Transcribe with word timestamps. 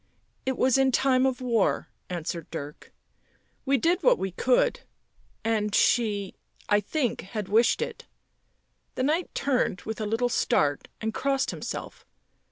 "It 0.47 0.57
was 0.57 0.79
in 0.79 0.91
time 0.91 1.27
of 1.27 1.41
war," 1.41 1.89
answered 2.09 2.49
Dirk." 2.49 2.91
We 3.67 3.77
did 3.77 4.01
what 4.01 4.17
we 4.17 4.31
could— 4.31 4.79
and 5.53 5.75
she, 5.75 6.33
I 6.67 6.79
think, 6.79 7.21
had 7.21 7.47
wished 7.47 7.83
it." 7.83 8.07
The 8.95 9.03
Knight 9.03 9.35
turned 9.35 9.81
with 9.81 10.01
a 10.01 10.07
little 10.07 10.27
start 10.27 10.87
and 11.01 11.13
crossed 11.13 11.51
himself. 11.51 12.03